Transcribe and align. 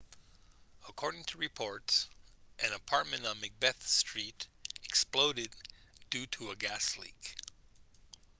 according 0.89 1.23
to 1.25 1.37
reports 1.37 2.09
an 2.65 2.73
apartment 2.73 3.23
on 3.27 3.39
macbeth 3.39 3.87
street 3.87 4.47
exploded 4.83 5.49
due 6.09 6.25
to 6.25 6.49
a 6.49 6.55
gas 6.55 6.97
leak 6.97 7.35